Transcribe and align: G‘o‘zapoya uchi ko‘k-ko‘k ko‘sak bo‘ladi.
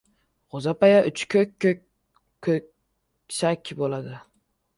G‘o‘zapoya 0.53 1.03
uchi 1.09 1.27
ko‘k-ko‘k 1.33 1.73
ko‘sak 3.37 3.71
bo‘ladi. 3.85 4.17